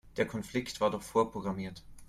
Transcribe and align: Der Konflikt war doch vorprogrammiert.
Der 0.17 0.25
Konflikt 0.25 0.81
war 0.81 0.89
doch 0.89 1.03
vorprogrammiert. 1.03 1.83